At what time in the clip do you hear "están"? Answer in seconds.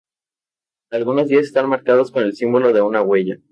1.45-1.69